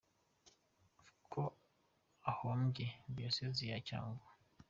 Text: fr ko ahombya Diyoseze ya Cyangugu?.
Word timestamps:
fr 0.97 1.09
ko 1.31 1.41
ahombya 2.31 2.89
Diyoseze 3.13 3.63
ya 3.71 3.77
Cyangugu?. 3.87 4.27